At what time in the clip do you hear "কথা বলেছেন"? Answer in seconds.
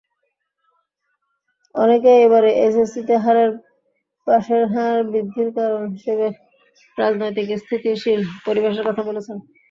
8.89-9.37